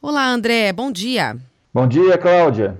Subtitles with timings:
[0.00, 1.36] Olá, André, bom dia.
[1.74, 2.78] Bom dia, Cláudia.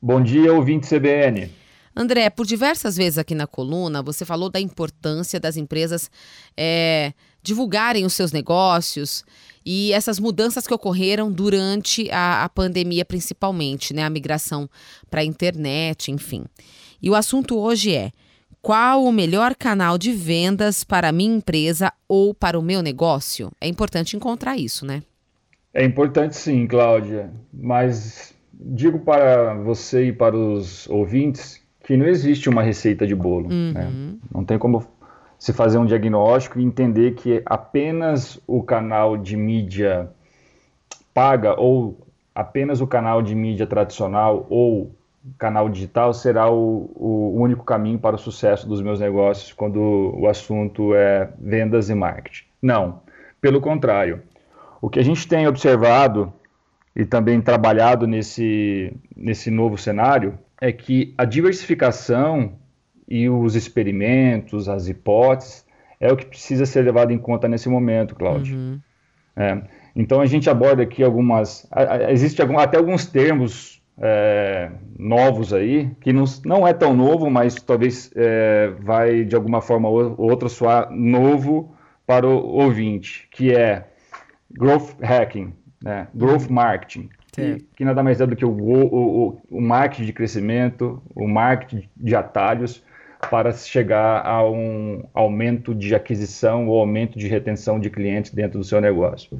[0.00, 1.50] Bom dia, ouvinte CBN.
[1.94, 6.08] André, por diversas vezes aqui na coluna, você falou da importância das empresas
[6.56, 7.12] é,
[7.42, 9.24] divulgarem os seus negócios
[9.64, 14.04] e essas mudanças que ocorreram durante a, a pandemia, principalmente, né?
[14.04, 14.70] A migração
[15.10, 16.44] para a internet, enfim.
[17.02, 18.12] E o assunto hoje é:
[18.62, 23.50] qual o melhor canal de vendas para a minha empresa ou para o meu negócio?
[23.60, 25.02] É importante encontrar isso, né?
[25.76, 32.48] É importante sim, Cláudia, mas digo para você e para os ouvintes que não existe
[32.48, 33.50] uma receita de bolo.
[33.50, 33.72] Uhum.
[33.74, 34.14] Né?
[34.32, 34.82] Não tem como
[35.38, 40.08] se fazer um diagnóstico e entender que apenas o canal de mídia
[41.12, 44.96] paga ou apenas o canal de mídia tradicional ou
[45.36, 49.78] canal digital será o, o único caminho para o sucesso dos meus negócios quando
[50.16, 52.46] o assunto é vendas e marketing.
[52.62, 53.02] Não,
[53.42, 54.22] pelo contrário.
[54.80, 56.32] O que a gente tem observado
[56.94, 62.52] e também trabalhado nesse, nesse novo cenário é que a diversificação
[63.08, 65.64] e os experimentos, as hipóteses,
[66.00, 68.56] é o que precisa ser levado em conta nesse momento, Cláudio.
[68.56, 68.80] Uhum.
[69.36, 69.62] É,
[69.94, 71.68] então a gente aborda aqui algumas.
[72.08, 77.54] Existem algum, até alguns termos é, novos aí, que não, não é tão novo, mas
[77.56, 81.74] talvez é, vai de alguma forma ou outra soar novo
[82.06, 83.88] para o ouvinte, que é
[84.50, 85.52] growth hacking,
[85.82, 86.08] né?
[86.14, 91.02] growth marketing que, que, nada mais é do que o, o, o, marketing de crescimento,
[91.14, 92.82] o marketing de atalhos
[93.30, 98.64] para chegar a um aumento de aquisição ou aumento de retenção de clientes dentro do
[98.64, 99.38] seu negócio.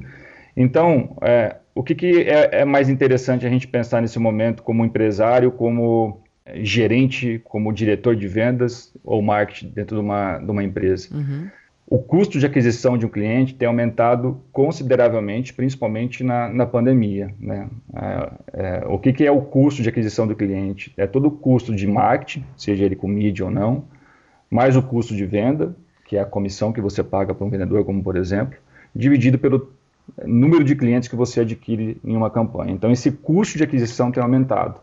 [0.55, 4.85] Então, é, o que, que é, é, mais interessante a gente pensar nesse momento como
[4.85, 6.21] empresário, como
[6.55, 11.15] gerente, como diretor de vendas ou marketing dentro de uma, de uma empresa?
[11.15, 11.47] Uhum
[11.89, 17.33] o custo de aquisição de um cliente tem aumentado consideravelmente, principalmente na, na pandemia.
[17.39, 17.69] Né?
[17.95, 20.93] É, é, o que, que, é o custo de aquisição do cliente?
[20.97, 23.85] É todo o custo de marketing, seja ele com mídia ou não,
[24.51, 25.73] mais o custo de venda,
[26.05, 28.57] que é a comissão que você paga para um vendedor, como por exemplo,
[28.93, 29.71] dividido pelo
[30.25, 32.73] número de clientes que você adquire em uma campanha.
[32.73, 34.81] Então, esse custo de aquisição tem aumentado.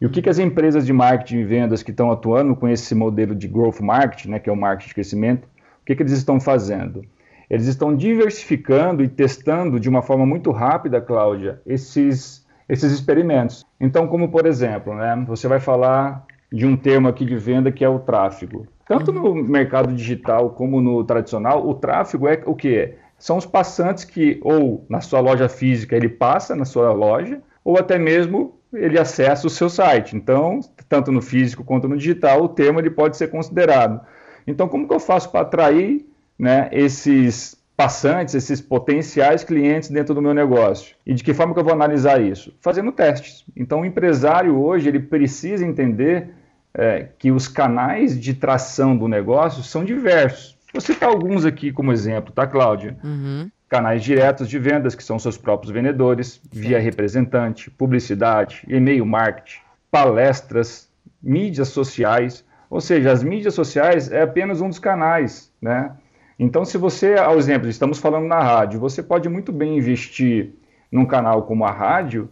[0.00, 2.94] E o que, que as empresas de marketing e vendas que estão atuando com esse
[2.94, 5.48] modelo de growth marketing, né, que é o marketing de crescimento,
[5.86, 7.02] que, que eles estão fazendo?
[7.48, 13.64] Eles estão diversificando e testando de uma forma muito rápida, Cláudia, esses, esses experimentos.
[13.80, 17.84] Então, como por exemplo, né, você vai falar de um termo aqui de venda que
[17.84, 18.66] é o tráfego.
[18.86, 22.94] Tanto no mercado digital como no tradicional, o tráfego é o que?
[23.18, 27.78] São os passantes que, ou na sua loja física, ele passa na sua loja, ou
[27.78, 30.16] até mesmo ele acessa o seu site.
[30.16, 34.00] Então, tanto no físico quanto no digital, o termo ele pode ser considerado.
[34.46, 36.06] Então, como que eu faço para atrair
[36.38, 40.94] né, esses passantes, esses potenciais clientes dentro do meu negócio?
[41.04, 42.54] E de que forma que eu vou analisar isso?
[42.60, 43.44] Fazendo testes.
[43.56, 46.30] Então, o empresário hoje ele precisa entender
[46.72, 50.56] é, que os canais de tração do negócio são diversos.
[50.72, 52.98] Vou citar alguns aqui como exemplo, tá, Cláudia?
[53.02, 53.50] Uhum.
[53.68, 59.58] Canais diretos de vendas, que são seus próprios vendedores, via representante, publicidade, e-mail marketing,
[59.90, 60.88] palestras,
[61.22, 65.92] mídias sociais, ou seja, as mídias sociais é apenas um dos canais, né?
[66.38, 70.52] Então, se você, ao exemplo, estamos falando na rádio, você pode muito bem investir
[70.92, 72.28] num canal como a rádio,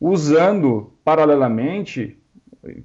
[0.00, 2.16] usando paralelamente,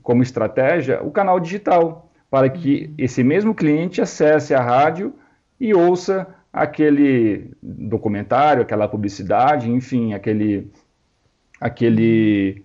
[0.02, 5.14] como estratégia, o canal digital, para que esse mesmo cliente acesse a rádio
[5.60, 10.72] e ouça aquele documentário, aquela publicidade, enfim, aquele,
[11.62, 12.64] aquele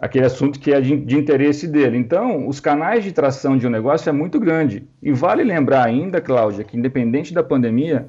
[0.00, 1.96] aquele assunto que é de, de, interesse dele.
[1.96, 4.86] Então, os canais de tração de um negócio é muito grande.
[5.02, 8.08] E vale lembrar ainda, Cláudia, que independente da pandemia,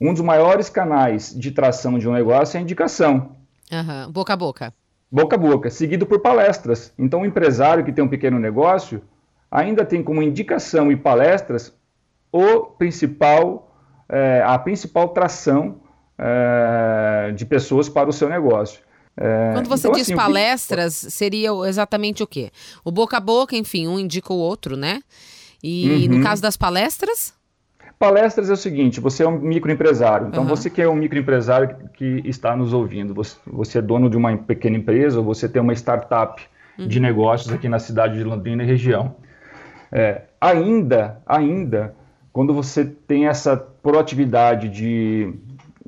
[0.00, 3.36] um dos maiores canais de tração de um negócio é a indicação.
[3.70, 4.10] Uhum.
[4.12, 4.74] Boca a boca.
[5.10, 6.92] Boca a boca, seguido por palestras.
[6.98, 9.02] Então, o empresário que tem um pequeno negócio
[9.50, 11.74] ainda tem como indicação e palestras
[12.32, 13.76] o principal,
[14.08, 15.82] é, a principal tração
[16.18, 18.80] é, de pessoas para o seu negócio.
[19.16, 21.10] É, Quando você então, diz assim, palestras, que...
[21.10, 22.50] seria exatamente o quê?
[22.84, 25.00] O boca a boca, enfim, um indica o outro, né?
[25.62, 26.18] E uhum.
[26.18, 27.34] no caso das palestras?
[27.98, 30.28] Palestras é o seguinte: você é um microempresário.
[30.28, 30.48] Então, uhum.
[30.48, 34.36] você que é um microempresário que está nos ouvindo, você, você, é dono de uma
[34.36, 36.42] pequena empresa ou você tem uma startup
[36.78, 36.88] uhum.
[36.88, 39.14] de negócios aqui na cidade de Londrina e região.
[39.92, 41.94] É, ainda, ainda,
[42.32, 45.32] quando você tem essa proatividade de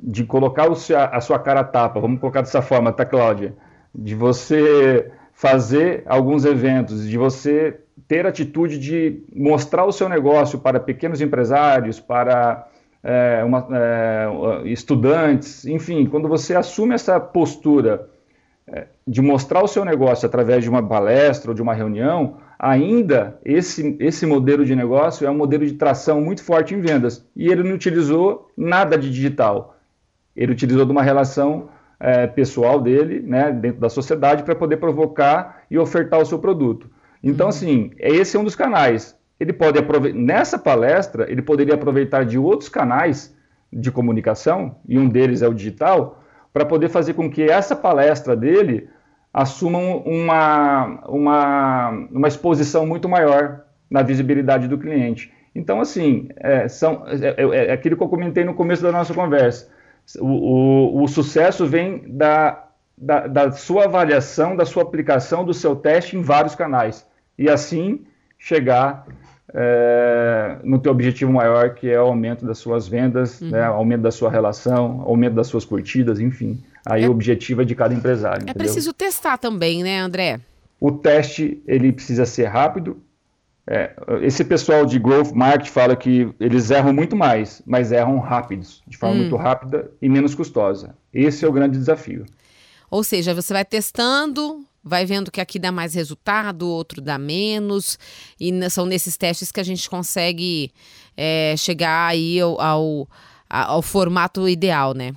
[0.07, 3.55] de colocar a sua cara tapa, vamos colocar dessa forma, tá, Cláudia?
[3.93, 10.79] De você fazer alguns eventos, de você ter atitude de mostrar o seu negócio para
[10.79, 12.67] pequenos empresários, para
[13.03, 14.29] é, uma, é,
[14.65, 18.07] estudantes, enfim, quando você assume essa postura
[18.67, 23.39] é, de mostrar o seu negócio através de uma palestra ou de uma reunião, ainda
[23.43, 27.25] esse, esse modelo de negócio é um modelo de tração muito forte em vendas.
[27.35, 29.74] E ele não utilizou nada de digital.
[30.35, 35.63] Ele utilizou de uma relação é, pessoal dele, né, dentro da sociedade, para poder provocar
[35.69, 36.89] e ofertar o seu produto.
[37.23, 37.49] Então, uhum.
[37.49, 39.17] assim, esse é um dos canais.
[39.39, 43.35] Ele pode aproveitar, nessa palestra, ele poderia aproveitar de outros canais
[43.71, 46.23] de comunicação, e um deles é o digital,
[46.53, 48.87] para poder fazer com que essa palestra dele
[49.33, 55.33] assumam uma, uma, uma exposição muito maior na visibilidade do cliente.
[55.53, 59.13] Então, assim, é, são, é, é, é, aquilo que eu comentei no começo da nossa
[59.13, 59.69] conversa.
[60.19, 62.65] O, o, o sucesso vem da,
[62.97, 67.05] da, da, sua avaliação, da sua aplicação, do seu teste em vários canais.
[67.37, 68.05] E assim
[68.37, 69.05] chegar
[69.53, 73.49] é, no teu objetivo maior, que é o aumento das suas vendas, uhum.
[73.49, 76.61] né, aumento da sua relação, aumento das suas curtidas, enfim.
[76.85, 78.41] Aí é, o objetivo é de cada empresário.
[78.41, 78.55] É entendeu?
[78.55, 80.39] preciso testar também, né, André?
[80.79, 82.97] O teste ele precisa ser rápido.
[83.67, 88.83] É, esse pessoal de growth market fala que eles erram muito mais, mas erram rápidos,
[88.87, 89.19] de forma hum.
[89.19, 90.95] muito rápida e menos custosa.
[91.11, 92.25] Esse é o grande desafio.
[92.91, 97.97] Ou seja, você vai testando, vai vendo que aqui dá mais resultado, outro dá menos,
[98.39, 100.71] e são nesses testes que a gente consegue
[101.17, 103.09] é, chegar aí ao, ao,
[103.49, 105.13] ao formato ideal, né?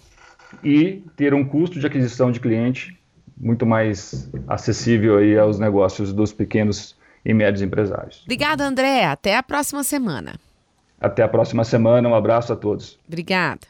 [0.64, 2.98] E ter um custo de aquisição de cliente
[3.36, 8.22] muito mais acessível aí aos negócios dos pequenos e médios empresários.
[8.24, 9.04] Obrigada, André.
[9.04, 10.34] Até a próxima semana.
[11.00, 12.08] Até a próxima semana.
[12.08, 12.98] Um abraço a todos.
[13.06, 13.68] Obrigada.